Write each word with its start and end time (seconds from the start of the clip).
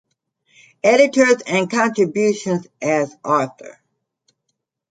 Editors 0.83 1.43
and 1.45 1.69
contributions 1.69 2.65
as 2.81 3.15
author 3.23 3.79